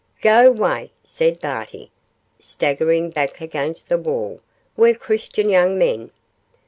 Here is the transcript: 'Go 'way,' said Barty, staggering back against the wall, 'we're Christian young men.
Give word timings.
'Go 0.19 0.49
'way,' 0.51 0.89
said 1.03 1.39
Barty, 1.39 1.91
staggering 2.39 3.11
back 3.11 3.39
against 3.39 3.87
the 3.87 3.99
wall, 3.99 4.39
'we're 4.75 4.95
Christian 4.95 5.47
young 5.47 5.77
men. 5.77 6.09